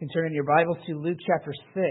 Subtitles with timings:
[0.00, 1.84] You can turn in your Bibles to Luke chapter 6.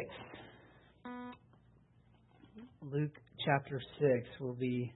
[2.82, 3.12] Luke
[3.46, 4.30] chapter 6.
[4.40, 4.92] We'll be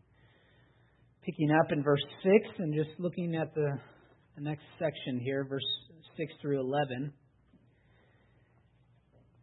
[1.23, 3.69] picking up in verse 6 and just looking at the,
[4.35, 5.61] the next section here, verse
[6.17, 7.13] 6 through 11.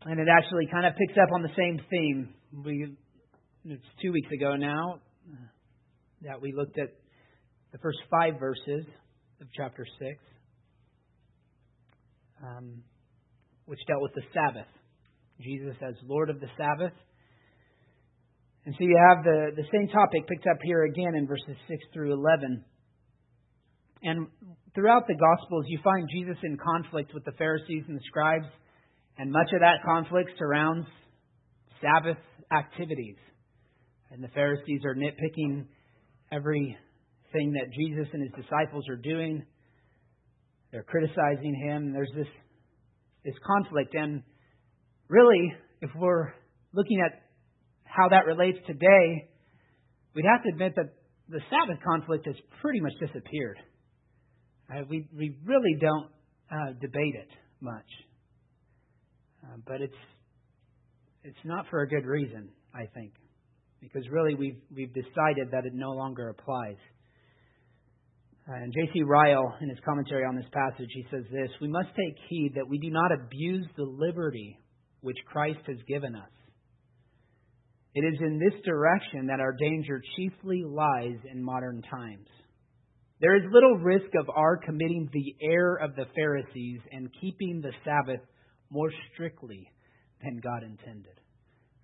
[0.03, 2.35] And it actually kind of picks up on the same theme.
[2.65, 2.97] We,
[3.67, 4.99] it's two weeks ago now
[6.23, 6.89] that we looked at
[7.71, 8.85] the first five verses
[9.41, 10.19] of chapter 6.
[12.43, 12.83] Um,
[13.71, 14.67] which dealt with the Sabbath.
[15.41, 16.93] Jesus as Lord of the Sabbath.
[18.67, 21.79] And so you have the, the same topic picked up here again in verses 6
[21.95, 22.65] through 11.
[24.03, 24.27] And
[24.75, 28.47] throughout the Gospels, you find Jesus in conflict with the Pharisees and the scribes,
[29.19, 30.89] and much of that conflict surrounds
[31.81, 32.19] Sabbath
[32.51, 33.17] activities.
[34.11, 35.67] And the Pharisees are nitpicking
[36.33, 36.75] everything
[37.55, 39.47] that Jesus and his disciples are doing.
[40.73, 41.93] They're criticizing him.
[41.93, 42.27] There's this
[43.25, 43.95] this conflict.
[43.95, 44.23] And
[45.09, 46.33] really, if we're
[46.73, 47.23] looking at
[47.85, 49.29] how that relates today,
[50.15, 50.95] we'd have to admit that
[51.29, 53.59] the Sabbath conflict has pretty much disappeared.
[54.71, 56.11] Uh, we, we really don't
[56.51, 57.29] uh, debate it
[57.61, 57.87] much.
[59.45, 59.95] Uh, but it's,
[61.25, 63.13] it's not for a good reason, I think,
[63.81, 66.77] because really we've, we've decided that it no longer applies.
[68.51, 69.03] Uh, and J.C.
[69.03, 72.69] Ryle, in his commentary on this passage, he says this We must take heed that
[72.69, 74.59] we do not abuse the liberty
[75.03, 76.31] which Christ has given us.
[77.95, 82.27] It is in this direction that our danger chiefly lies in modern times.
[83.21, 87.73] There is little risk of our committing the error of the Pharisees and keeping the
[87.85, 88.21] Sabbath
[88.71, 89.69] more strictly
[90.23, 91.21] than God intended.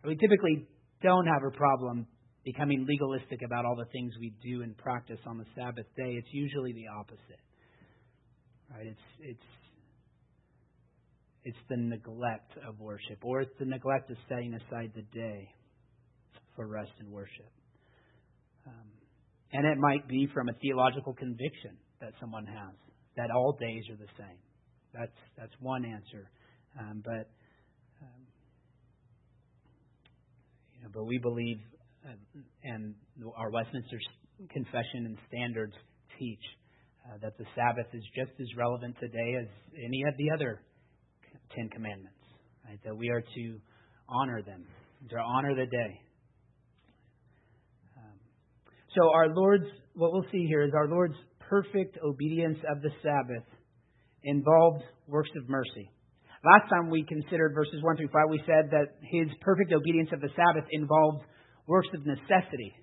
[0.04, 0.66] We typically
[1.02, 2.06] don't have a problem
[2.46, 6.14] becoming legalistic about all the things we do and practice on the Sabbath day.
[6.14, 7.42] It's usually the opposite.
[8.70, 8.86] Right?
[8.86, 9.48] It's it's
[11.44, 15.48] it's the neglect of worship, or it's the neglect of setting aside the day
[16.54, 17.50] for rest and worship.
[18.66, 18.88] Um,
[19.52, 22.74] and it might be from a theological conviction that someone has
[23.16, 24.38] that all days are the same.
[24.94, 26.30] That's that's one answer,
[26.78, 27.28] um, but
[28.02, 28.22] um,
[30.74, 31.58] you know, but we believe
[32.64, 32.94] and
[33.36, 33.98] our Westminster
[34.52, 35.72] Confession and Standards
[36.18, 36.42] teach
[37.06, 40.60] uh, that the Sabbath is just as relevant today as any of the other
[41.54, 42.18] Ten Commandments.
[42.66, 42.78] Right?
[42.84, 43.60] That we are to
[44.08, 44.64] honor them,
[45.10, 46.00] to honor the day.
[47.96, 48.18] Um,
[48.94, 51.14] so our Lord's, what we'll see here is our Lord's
[51.48, 53.46] perfect obedience of the Sabbath
[54.24, 55.90] involved works of mercy.
[56.44, 60.20] Last time we considered verses 1 through 5, we said that his perfect obedience of
[60.20, 61.22] the Sabbath involved
[61.66, 62.74] works of necessity.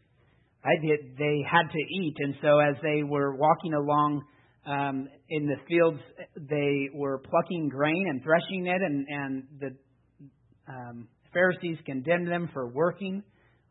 [0.64, 0.80] Right?
[1.18, 4.24] They, had to eat, and so as they were walking along
[4.66, 6.00] um, in the fields,
[6.38, 12.70] they were plucking grain and threshing it, and, and the um, Pharisees condemned them for
[12.70, 13.24] working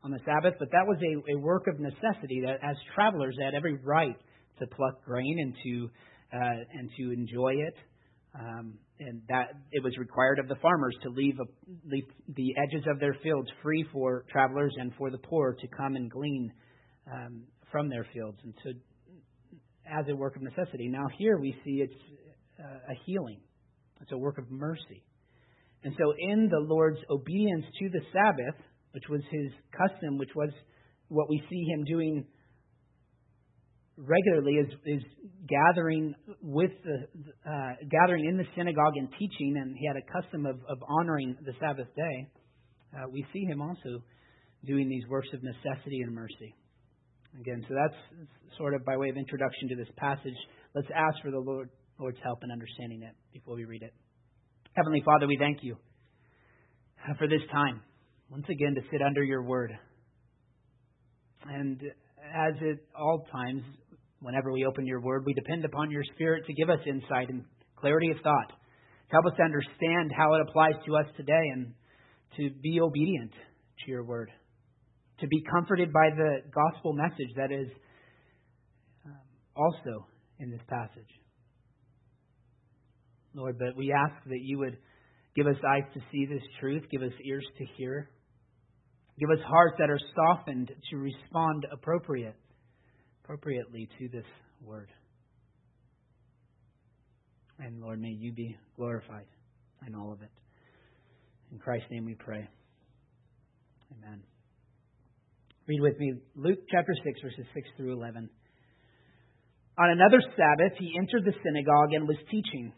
[0.04, 0.54] on the Sabbath.
[0.58, 4.16] But that was a, a work of necessity that, as travelers, they had every right
[4.58, 5.90] to pluck grain and to
[6.34, 7.74] uh, and to enjoy it.
[8.34, 11.44] Um, and that it was required of the farmers to leave, a,
[11.86, 15.96] leave the edges of their fields free for travelers and for the poor to come
[15.96, 16.50] and glean
[17.12, 18.70] um, from their fields, and so,
[19.86, 20.88] as a work of necessity.
[20.88, 21.94] Now here we see it's
[22.60, 23.40] uh, a healing;
[24.00, 25.02] it's a work of mercy.
[25.84, 28.60] And so, in the Lord's obedience to the Sabbath,
[28.92, 30.50] which was his custom, which was
[31.08, 32.24] what we see him doing
[33.96, 35.02] regularly is, is
[35.48, 37.06] gathering with the
[37.48, 41.36] uh, gathering in the synagogue and teaching, and he had a custom of, of honoring
[41.44, 42.28] the Sabbath day.
[42.94, 44.02] Uh, we see him also
[44.64, 46.54] doing these works of necessity and mercy.
[47.40, 50.36] Again, so that's sort of by way of introduction to this passage.
[50.74, 53.92] Let's ask for the Lord, Lord's help in understanding it before we read it.
[54.74, 55.76] Heavenly Father, we thank you
[57.18, 57.80] for this time
[58.30, 59.72] once again to sit under your word.
[61.46, 61.80] And
[62.22, 63.62] as at all times,
[64.22, 67.44] whenever we open your word, we depend upon your Spirit to give us insight and
[67.76, 71.74] clarity of thought, to help us to understand how it applies to us today and
[72.36, 74.30] to be obedient to your word,
[75.20, 77.68] to be comforted by the gospel message that is
[79.04, 79.12] um,
[79.56, 80.06] also
[80.38, 81.10] in this passage.
[83.34, 84.76] Lord, but we ask that you would
[85.34, 88.10] give us eyes to see this truth, give us ears to hear,
[89.18, 92.36] give us hearts that are softened to respond appropriate
[93.24, 94.24] appropriately to this
[94.64, 94.88] word.
[97.58, 99.26] And Lord, may you be glorified
[99.86, 100.30] in all of it.
[101.52, 102.48] In Christ's name we pray.
[103.92, 104.22] Amen.
[105.66, 108.28] Read with me Luke chapter 6, verses 6 through 11.
[109.78, 112.72] On another Sabbath, he entered the synagogue and was teaching.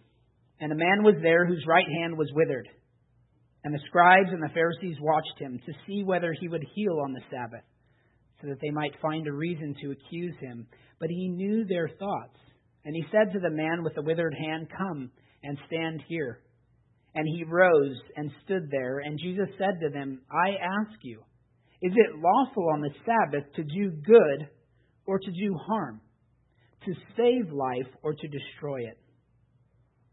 [0.61, 2.69] And a man was there whose right hand was withered.
[3.65, 7.13] And the scribes and the Pharisees watched him to see whether he would heal on
[7.13, 7.65] the Sabbath,
[8.41, 10.67] so that they might find a reason to accuse him.
[11.01, 12.39] But he knew their thoughts.
[12.85, 15.11] And he said to the man with the withered hand, Come
[15.43, 16.41] and stand here.
[17.15, 18.99] And he rose and stood there.
[18.99, 21.21] And Jesus said to them, I ask you,
[21.83, 24.49] is it lawful on the Sabbath to do good
[25.07, 26.01] or to do harm,
[26.87, 28.99] to save life or to destroy it?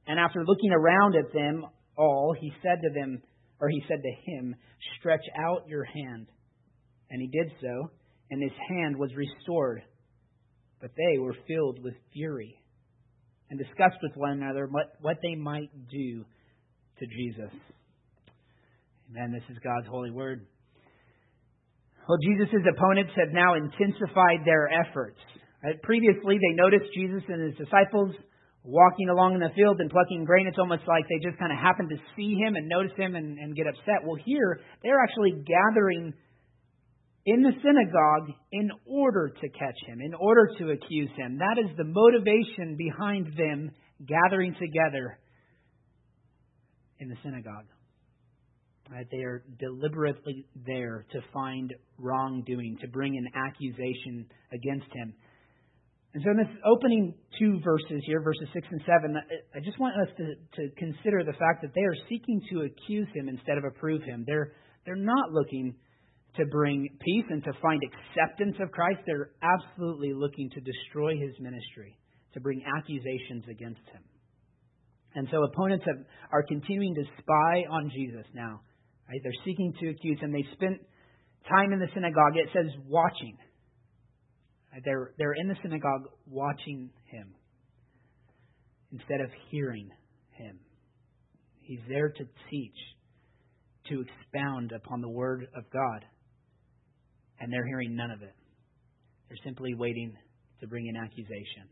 [0.07, 1.65] And after looking around at them
[1.97, 3.21] all, he said to them,
[3.59, 4.55] or he said to him,
[4.99, 6.27] Stretch out your hand.
[7.09, 7.91] And he did so,
[8.31, 9.83] and his hand was restored.
[10.79, 12.55] But they were filled with fury
[13.49, 16.25] and discussed with one another what, what they might do
[16.99, 17.53] to Jesus.
[19.11, 19.31] Amen.
[19.31, 20.47] This is God's holy word.
[22.07, 25.19] Well, Jesus' opponents have now intensified their efforts.
[25.83, 28.15] Previously, they noticed Jesus and his disciples
[28.63, 31.57] walking along in the field and plucking grain, it's almost like they just kind of
[31.57, 34.05] happened to see him and notice him and, and get upset.
[34.05, 36.13] Well, here, they're actually gathering
[37.25, 41.37] in the synagogue in order to catch him, in order to accuse him.
[41.37, 43.71] That is the motivation behind them
[44.07, 45.19] gathering together
[46.99, 47.67] in the synagogue.
[48.91, 49.07] Right?
[49.09, 55.13] They are deliberately there to find wrongdoing, to bring an accusation against him.
[56.13, 59.15] And so in this opening two verses here, verses 6 and 7,
[59.55, 60.25] I just want us to,
[60.59, 64.25] to consider the fact that they are seeking to accuse him instead of approve him.
[64.27, 64.51] They're,
[64.85, 65.75] they're not looking
[66.37, 68.99] to bring peace and to find acceptance of Christ.
[69.05, 71.97] They're absolutely looking to destroy his ministry,
[72.33, 74.03] to bring accusations against him.
[75.13, 78.61] And so opponents have, are continuing to spy on Jesus now.
[79.09, 79.19] Right?
[79.23, 80.31] They're seeking to accuse him.
[80.31, 80.79] They spent
[81.49, 82.35] time in the synagogue.
[82.35, 83.37] It says watching.
[84.85, 87.35] They're, they're in the synagogue watching him
[88.93, 89.89] instead of hearing
[90.31, 90.59] him.
[91.59, 92.77] He's there to teach,
[93.89, 96.05] to expound upon the Word of God.
[97.41, 98.35] And they're hearing none of it.
[99.27, 100.13] They're simply waiting
[100.61, 101.65] to bring an accusation.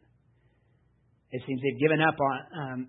[1.29, 2.79] It seems they've given up on um,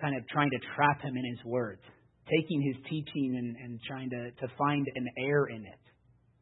[0.00, 1.80] kind of trying to trap him in his words,
[2.26, 5.84] taking his teaching and, and trying to, to find an error in it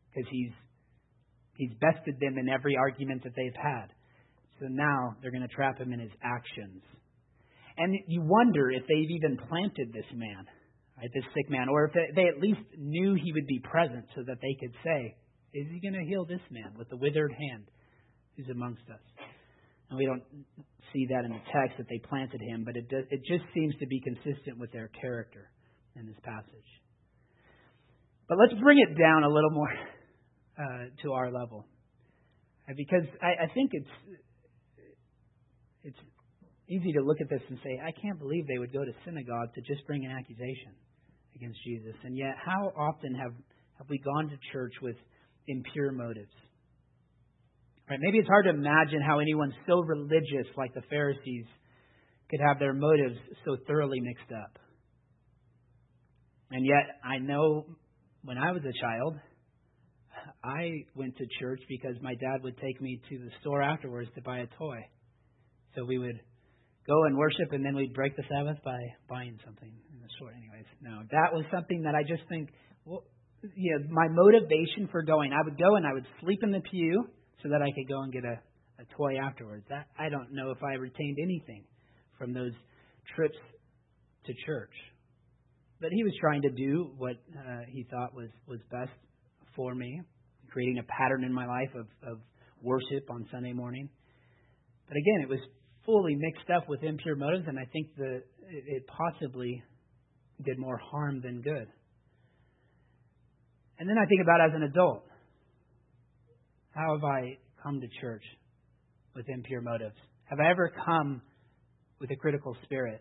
[0.09, 0.53] because he's
[1.55, 3.87] He's bested them in every argument that they've had.
[4.59, 6.83] So now they're going to trap him in his actions.
[7.77, 10.44] And you wonder if they've even planted this man,
[10.97, 14.23] right, this sick man, or if they at least knew he would be present so
[14.27, 15.17] that they could say,
[15.53, 17.65] Is he going to heal this man with the withered hand
[18.37, 19.05] who's amongst us?
[19.91, 20.23] And we don't
[20.93, 23.75] see that in the text that they planted him, but it, does, it just seems
[23.81, 25.51] to be consistent with their character
[25.97, 26.71] in this passage.
[28.29, 29.73] But let's bring it down a little more
[30.59, 31.67] uh, to our level.
[32.69, 33.95] Uh, because I, I think it's
[35.85, 35.99] it's
[36.69, 39.53] easy to look at this and say, I can't believe they would go to synagogue
[39.55, 40.73] to just bring an accusation
[41.35, 41.95] against Jesus.
[42.05, 43.35] And yet, how often have,
[43.79, 44.97] have we gone to church with
[45.49, 46.33] impure motives?
[47.89, 47.99] Right?
[48.00, 51.47] Maybe it's hard to imagine how anyone so religious like the Pharisees
[52.31, 54.59] could have their motives so thoroughly mixed up.
[56.50, 57.67] And yet, I know
[58.25, 59.17] when I was a child,
[60.44, 64.23] I went to church because my dad would take me to the store afterwards to
[64.23, 64.79] buy a toy.
[65.75, 66.21] So we would
[66.87, 68.79] go and worship, and then we'd break the Sabbath by
[69.09, 70.31] buying something in the store.
[70.31, 72.51] Anyways, no, that was something that I just think,
[72.84, 73.05] well,
[73.56, 77.05] yeah, my motivation for going, I would go and I would sleep in the pew
[77.43, 78.41] so that I could go and get a,
[78.81, 79.65] a toy afterwards.
[79.69, 81.65] That I don't know if I retained anything
[82.19, 82.53] from those
[83.17, 83.39] trips
[84.27, 84.72] to church.
[85.81, 88.93] But he was trying to do what uh, he thought was was best
[89.56, 90.03] for me
[90.53, 92.19] creating a pattern in my life of, of
[92.63, 93.89] worship on Sunday morning.
[94.87, 95.41] But again, it was
[95.87, 99.63] fully mixed up with impure motives, and I think the, it possibly
[100.44, 101.67] did more harm than good.
[103.82, 105.03] And then I think about as an adult,
[106.70, 108.22] how have I come to church
[109.17, 109.96] with impure motives?
[110.27, 111.20] Have I ever come
[111.98, 113.01] with a critical spirit,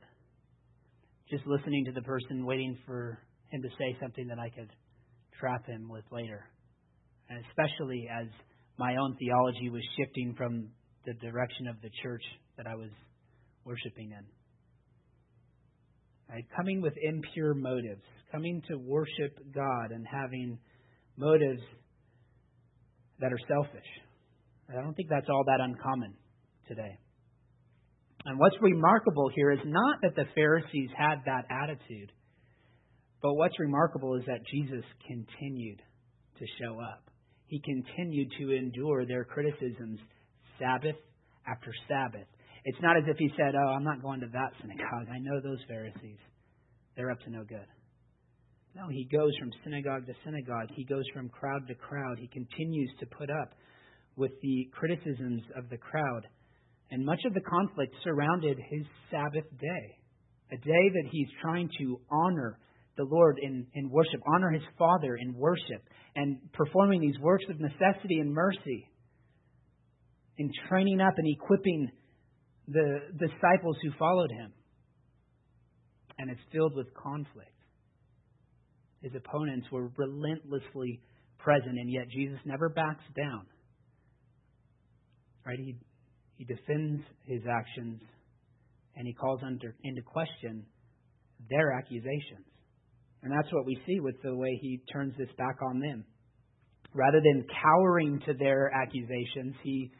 [1.29, 3.19] just listening to the person, waiting for
[3.51, 4.71] him to say something that I could
[5.39, 6.50] trap him with later?
[7.31, 8.27] and especially as
[8.77, 10.67] my own theology was shifting from
[11.05, 12.23] the direction of the church
[12.57, 12.89] that I was
[13.63, 14.25] worshiping in.
[16.29, 16.43] Right?
[16.55, 20.59] Coming with impure motives, coming to worship God and having
[21.18, 21.62] motives
[23.20, 23.88] that are selfish.
[24.70, 26.13] I don't think that's all that uncommon
[26.68, 26.98] today.
[28.25, 32.12] And what's remarkable here is not that the Pharisees had that attitude,
[33.22, 35.82] but what's remarkable is that Jesus continued
[36.39, 37.12] to show up
[37.51, 40.00] he continued to endure their criticisms
[40.58, 40.96] Sabbath
[41.46, 42.25] after Sabbath.
[42.63, 45.12] It's not as if he said, Oh, I'm not going to that synagogue.
[45.13, 46.18] I know those Pharisees.
[46.96, 47.68] They're up to no good.
[48.75, 50.69] No, he goes from synagogue to synagogue.
[50.73, 52.17] He goes from crowd to crowd.
[52.19, 53.53] He continues to put up
[54.15, 56.27] with the criticisms of the crowd.
[56.89, 59.97] And much of the conflict surrounded his Sabbath day,
[60.51, 62.59] a day that he's trying to honor
[62.97, 65.83] the Lord in, in worship, honor his Father in worship,
[66.15, 68.87] and performing these works of necessity and mercy,
[70.37, 71.89] in training up and equipping
[72.67, 74.53] the disciples who followed him.
[76.17, 77.50] And it's filled with conflict.
[79.01, 81.01] His opponents were relentlessly
[81.39, 83.46] present, and yet Jesus never backs down.
[85.46, 85.58] Right?
[85.58, 85.75] He,
[86.38, 88.01] he defends his actions
[88.96, 90.65] and he calls under, into question
[91.50, 92.46] their accusations.
[93.24, 96.05] And that's what we see with the way he turns this back on them.
[96.93, 99.91] Rather than cowering to their accusations, he,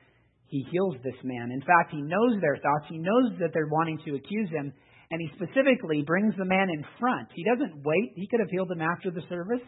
[0.48, 1.52] he heals this man.
[1.52, 2.86] In fact, he knows their thoughts.
[2.90, 4.74] He knows that they're wanting to accuse him,
[5.12, 7.28] and he specifically brings the man in front.
[7.36, 8.14] He doesn't wait.
[8.16, 9.62] He could have healed him after the service,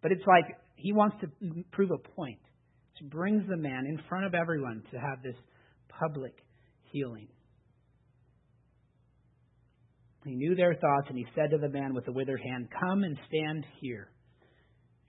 [0.00, 2.38] but it's like he wants to prove a point.
[2.94, 5.34] So he brings the man in front of everyone to have this
[5.88, 6.34] public
[6.92, 7.26] healing.
[10.24, 13.02] He knew their thoughts, and he said to the man with the withered hand, Come
[13.02, 14.10] and stand here.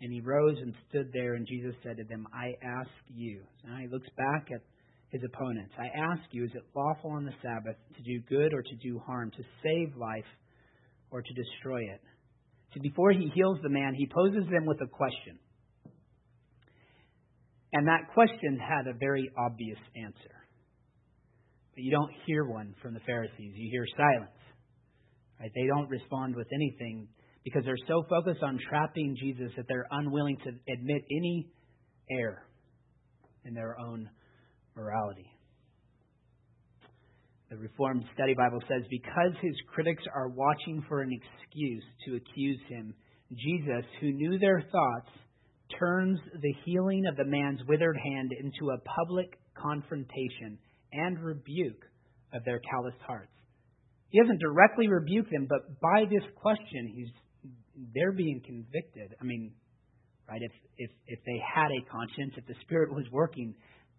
[0.02, 3.42] And he rose and stood there, and Jesus said to them, I ask you.
[3.66, 4.62] Now he looks back at
[5.10, 5.74] his opponents.
[5.78, 9.00] I ask you, is it lawful on the Sabbath to do good or to do
[9.06, 10.28] harm, to save life
[11.12, 12.02] or to destroy it?
[12.74, 15.40] So before he heals the man, he poses them with a question.
[17.74, 20.36] And that question had a very obvious answer.
[21.74, 23.54] But you don't hear one from the Pharisees.
[23.56, 24.32] You hear silence.
[25.40, 25.52] Right?
[25.54, 27.08] They don't respond with anything
[27.44, 31.48] because they're so focused on trapping Jesus that they're unwilling to admit any
[32.12, 32.44] error
[33.46, 34.10] in their own
[34.78, 35.30] morality.
[37.50, 42.60] The Reformed Study Bible says, Because his critics are watching for an excuse to accuse
[42.70, 42.94] him,
[43.32, 45.10] Jesus, who knew their thoughts,
[45.80, 50.58] turns the healing of the man's withered hand into a public confrontation
[50.94, 51.84] and rebuke
[52.34, 53.32] of their calloused hearts.
[54.10, 57.10] He doesn't directly rebuke them, but by this question, he's
[57.94, 59.14] they're being convicted.
[59.22, 59.52] I mean,
[60.28, 60.42] right?
[60.42, 63.54] If if if they had a conscience, if the Spirit was working,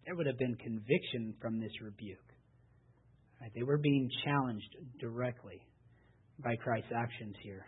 [0.08, 2.16] there would have been conviction from this rebuke.
[3.42, 3.50] Right?
[3.54, 5.60] They were being challenged directly
[6.42, 7.66] by Christ's actions here.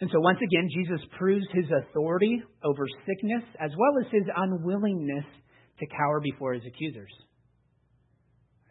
[0.00, 5.24] And so, once again, Jesus proves his authority over sickness as well as his unwillingness
[5.78, 7.12] to cower before his accusers.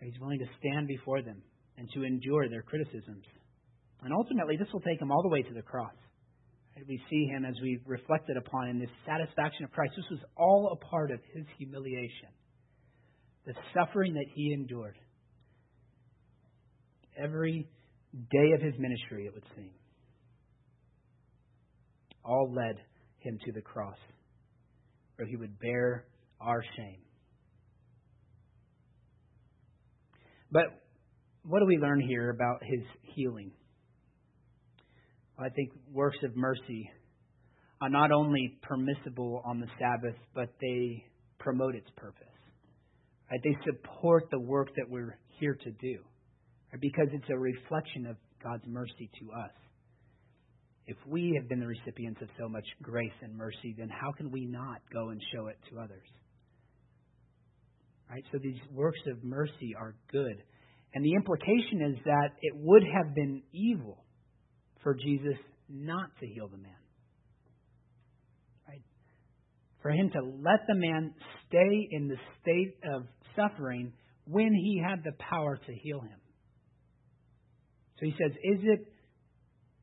[0.02, 1.42] He's willing to stand before them
[1.78, 3.24] and to endure their criticisms.
[4.04, 5.96] And ultimately, this will take him all the way to the cross.
[6.88, 9.94] We see him as we reflected upon in this satisfaction of Christ.
[9.96, 12.30] This was all a part of his humiliation,
[13.46, 14.98] the suffering that he endured.
[17.22, 17.68] Every
[18.32, 19.72] day of his ministry, it would seem,
[22.24, 22.78] all led
[23.18, 23.98] him to the cross,
[25.16, 26.06] where he would bear
[26.40, 27.02] our shame.
[30.52, 30.64] But
[31.44, 32.82] what do we learn here about his
[33.14, 33.52] healing?
[35.46, 36.90] I think works of mercy
[37.82, 41.04] are not only permissible on the Sabbath, but they
[41.40, 42.28] promote its purpose.
[43.32, 43.40] Right?
[43.44, 46.00] They support the work that we're here to do
[46.72, 46.82] right?
[46.82, 49.52] because it's a reflection of God's mercy to us.
[50.88, 54.32] If we have been the recipients of so much grace and mercy, then how can
[54.32, 56.08] we not go and show it to others?
[58.10, 58.24] Right?
[58.32, 60.42] So these works of mercy are good.
[60.96, 64.04] And the implication is that it would have been evil
[64.84, 65.38] for Jesus
[65.70, 66.72] not to heal the man.
[68.68, 68.82] Right?
[69.82, 71.14] For him to let the man
[71.48, 73.04] stay in the state of
[73.36, 73.94] suffering
[74.26, 76.20] when he had the power to heal him.
[78.00, 78.94] So he says, Is it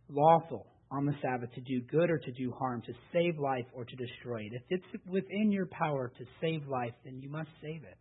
[0.08, 3.84] lawful on the Sabbath to do good or to do harm, to save life or
[3.84, 4.52] to destroy it?
[4.52, 7.98] If it's within your power to save life, then you must save it.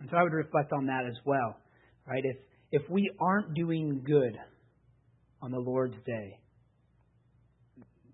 [0.00, 1.56] And so I would reflect on that as well.
[2.06, 2.22] Right?
[2.24, 2.36] If
[2.74, 4.36] if we aren't doing good
[5.40, 6.40] on the Lord's day,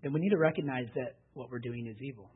[0.03, 2.31] then we need to recognize that what we're doing is evil.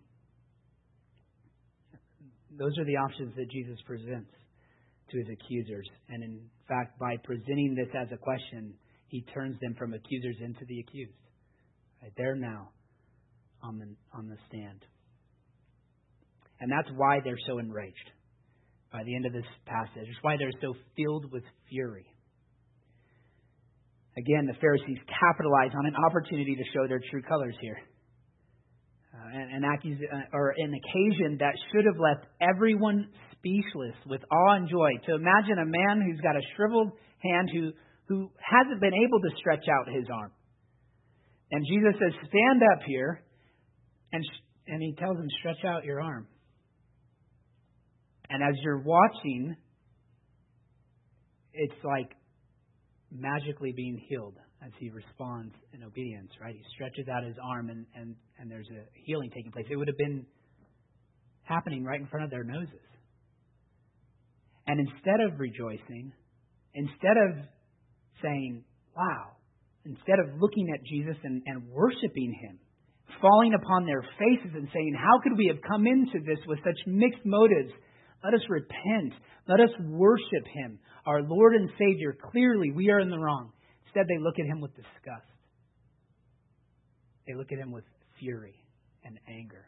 [2.58, 4.30] Those are the options that Jesus presents
[5.10, 5.86] to his accusers.
[6.08, 8.72] And in fact, by presenting this as a question,
[9.08, 11.12] he turns them from accusers into the accused.
[12.00, 12.12] Right?
[12.16, 12.70] They're now
[13.62, 14.80] on the, on the stand.
[16.60, 18.10] And that's why they're so enraged
[18.90, 20.08] by the end of this passage.
[20.08, 22.06] It's why they're so filled with fury.
[24.16, 27.78] Again, the Pharisees capitalize on an opportunity to show their true colors here.
[29.14, 34.54] Uh, an, accus- uh, or an occasion that should have left everyone speechless with awe
[34.54, 34.90] and joy.
[35.06, 36.92] To imagine a man who's got a shriveled
[37.22, 37.72] hand who,
[38.06, 40.30] who hasn't been able to stretch out his arm.
[41.50, 43.22] And Jesus says, Stand up here.
[44.12, 44.24] And,
[44.68, 46.26] and he tells him, Stretch out your arm.
[48.30, 49.56] And as you're watching,
[51.52, 52.10] it's like
[53.14, 56.54] magically being healed as he responds in obedience, right?
[56.54, 59.66] He stretches out his arm and, and, and there's a healing taking place.
[59.70, 60.26] It would have been
[61.42, 62.80] happening right in front of their noses.
[64.66, 66.12] And instead of rejoicing,
[66.74, 67.44] instead of
[68.22, 68.64] saying,
[68.96, 69.36] wow,
[69.84, 72.58] instead of looking at Jesus and, and worshiping him,
[73.20, 76.78] falling upon their faces and saying, how could we have come into this with such
[76.86, 77.72] mixed motives?
[78.24, 79.12] Let us repent.
[79.46, 82.16] Let us worship him, our Lord and Savior.
[82.32, 83.52] Clearly, we are in the wrong.
[83.84, 85.28] Instead, they look at him with disgust.
[87.26, 87.84] They look at him with
[88.18, 88.54] fury
[89.04, 89.66] and anger.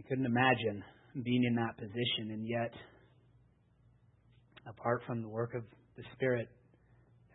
[0.00, 0.82] I couldn't imagine
[1.22, 2.72] being in that position, and yet,
[4.66, 5.62] apart from the work of
[5.96, 6.48] the Spirit,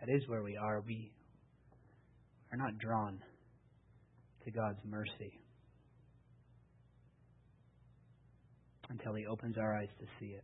[0.01, 0.81] that is where we are.
[0.85, 1.13] We
[2.51, 3.19] are not drawn
[4.45, 5.39] to God's mercy.
[8.89, 10.43] until He opens our eyes to see it.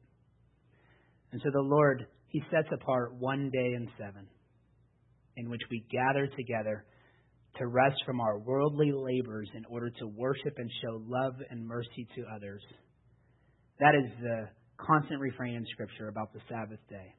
[1.31, 4.27] And so the Lord, He sets apart one day in seven
[5.37, 6.85] in which we gather together
[7.57, 12.07] to rest from our worldly labors in order to worship and show love and mercy
[12.15, 12.61] to others.
[13.79, 14.47] That is the
[14.77, 17.15] constant refrain in Scripture about the Sabbath day.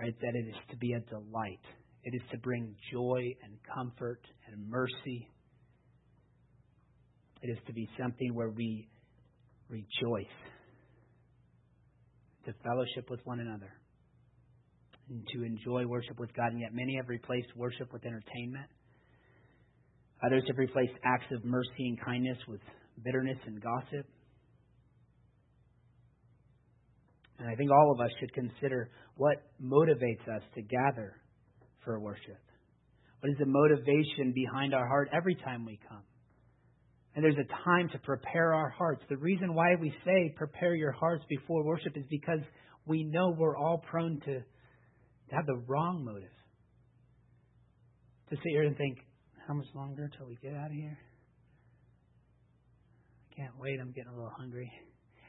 [0.00, 0.14] Right?
[0.20, 1.60] That it is to be a delight.
[2.06, 5.28] It is to bring joy and comfort and mercy.
[7.42, 8.88] It is to be something where we
[9.68, 10.36] rejoice,
[12.44, 13.72] to fellowship with one another,
[15.10, 16.52] and to enjoy worship with God.
[16.52, 18.70] And yet, many have replaced worship with entertainment.
[20.24, 22.60] Others have replaced acts of mercy and kindness with
[23.02, 24.06] bitterness and gossip.
[27.40, 31.16] And I think all of us should consider what motivates us to gather
[31.86, 32.36] for worship.
[33.20, 36.02] What is the motivation behind our heart every time we come?
[37.14, 39.02] And there's a time to prepare our hearts.
[39.08, 42.40] The reason why we say prepare your hearts before worship is because
[42.84, 46.28] we know we're all prone to, to have the wrong motive.
[48.28, 48.98] To sit here and think,
[49.48, 50.98] how much longer until we get out of here?
[53.30, 53.78] I can't wait.
[53.80, 54.70] I'm getting a little hungry.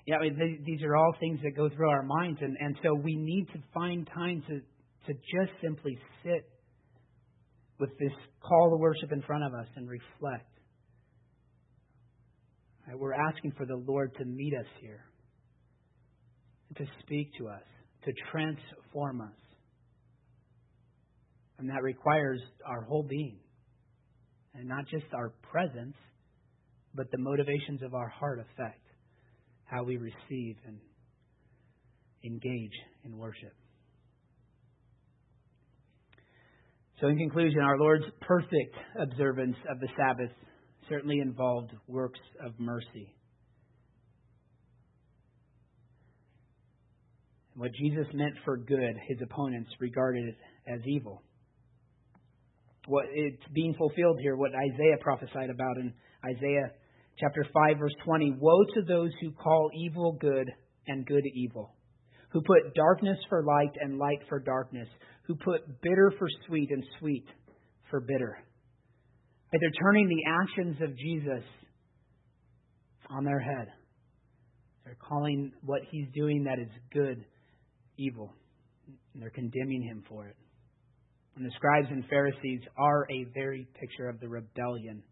[0.06, 2.94] Yeah, I mean, these are all things that go through our minds, and, and so
[2.94, 4.62] we need to find time to,
[5.06, 6.50] to just simply sit
[7.80, 10.50] with this call to worship in front of us and reflect.
[12.88, 12.98] Right?
[12.98, 15.06] We're asking for the Lord to meet us here,
[16.78, 17.64] to speak to us,
[18.06, 19.38] to transform us.
[21.60, 23.40] And that requires our whole being.
[24.54, 25.96] And not just our presence,
[26.96, 28.82] but the motivations of our heart affect
[29.66, 30.80] how we receive and
[32.24, 32.72] engage
[33.04, 33.54] in worship.
[37.00, 40.32] So, in conclusion, our Lord's perfect observance of the Sabbath
[40.90, 43.14] certainly involved works of mercy.
[47.56, 50.36] What Jesus meant for good, his opponents regarded it
[50.72, 51.22] as evil.
[52.88, 55.94] What it's being fulfilled here, what Isaiah prophesied about in
[56.26, 56.72] Isaiah
[57.20, 60.50] chapter 5 verse 20, woe to those who call evil good
[60.88, 61.76] and good evil,
[62.30, 64.88] who put darkness for light and light for darkness,
[65.28, 67.26] who put bitter for sweet and sweet
[67.90, 68.38] for bitter.
[69.52, 71.44] They're turning the actions of Jesus
[73.10, 73.68] on their head.
[74.86, 77.26] They're calling what he's doing that is good
[77.98, 78.34] evil.
[79.14, 80.36] And they're condemning him for it.
[81.36, 85.04] And the scribes and Pharisees are a very picture of the rebellion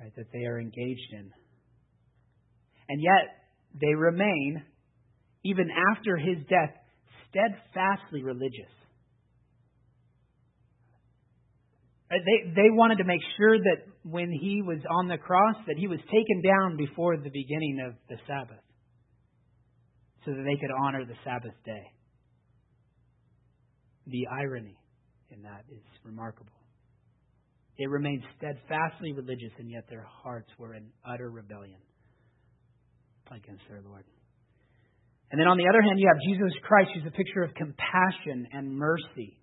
[0.00, 1.30] right, that they are engaged in.
[2.88, 4.62] And yet, they remain,
[5.44, 6.74] even after his death,
[7.34, 8.70] steadfastly religious.
[12.10, 15.76] Uh, they, they wanted to make sure that when he was on the cross, that
[15.76, 18.62] he was taken down before the beginning of the Sabbath
[20.24, 21.82] so that they could honor the Sabbath day.
[24.06, 24.78] The irony
[25.30, 26.52] in that is remarkable.
[27.78, 31.80] They remained steadfastly religious, and yet their hearts were in utter rebellion
[33.30, 34.04] against their Lord.
[35.34, 38.46] And then on the other hand, you have Jesus Christ, who's a picture of compassion
[38.52, 39.36] and mercy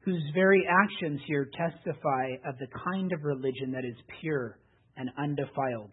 [0.00, 4.58] whose very actions here testify of the kind of religion that is pure
[4.96, 5.92] and undefiled.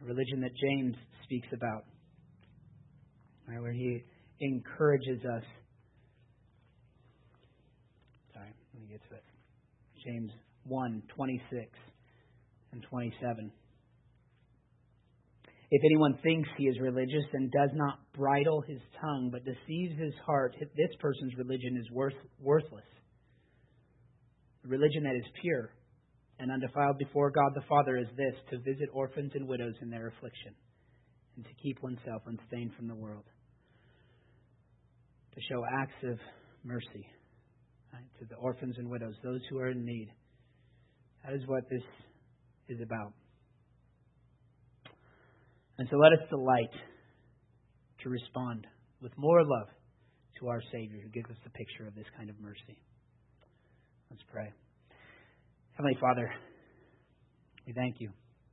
[0.00, 1.82] A religion that James speaks about,
[3.48, 4.04] right, where he
[4.40, 5.42] encourages us
[8.32, 9.24] Sorry, let me get to it.
[10.06, 10.30] James
[10.68, 11.66] 1 26
[12.70, 13.50] and 27.
[15.74, 20.12] If anyone thinks he is religious and does not bridle his tongue but deceives his
[20.26, 22.84] heart, this person's religion is worth, worthless.
[24.64, 25.70] The religion that is pure
[26.38, 30.08] and undefiled before God the Father is this to visit orphans and widows in their
[30.08, 30.52] affliction
[31.36, 33.24] and to keep oneself unstained from the world,
[35.34, 36.18] to show acts of
[36.64, 37.06] mercy
[37.94, 40.10] right, to the orphans and widows, those who are in need.
[41.24, 41.82] That is what this
[42.68, 43.14] is about.
[45.78, 46.72] And so let us delight
[48.02, 48.66] to respond
[49.00, 49.68] with more love
[50.40, 52.78] to our Savior who gives us the picture of this kind of mercy.
[54.10, 54.52] Let's pray.
[55.76, 56.30] Heavenly Father,
[57.66, 58.10] we thank you